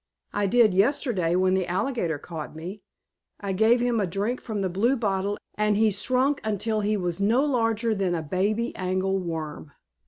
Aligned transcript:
I 0.33 0.47
did 0.47 0.73
yesterday, 0.73 1.35
when 1.35 1.53
the 1.53 1.67
alligator 1.67 2.17
caught 2.17 2.55
me. 2.55 2.81
I 3.39 3.53
gave 3.53 3.79
him 3.79 3.99
a 3.99 4.07
drink 4.07 4.41
from 4.41 4.61
the 4.63 4.67
blue 4.67 4.97
bottle 4.97 5.37
and 5.53 5.77
he 5.77 5.91
shrunk 5.91 6.41
until 6.43 6.79
he 6.79 6.97
was 6.97 7.21
no 7.21 7.45
larger 7.45 7.93
than 7.93 8.15
a 8.15 8.23
baby 8.23 8.75
angle 8.75 9.19
worm." 9.19 9.73